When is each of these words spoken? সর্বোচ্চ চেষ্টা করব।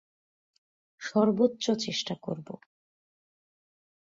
সর্বোচ্চ 1.01 1.65
চেষ্টা 1.79 2.15
করব। 2.21 2.47